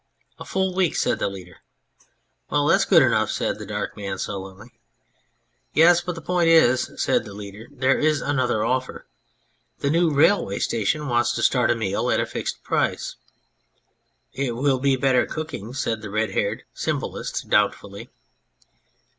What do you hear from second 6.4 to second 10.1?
is," said the leader," there is another offer: the new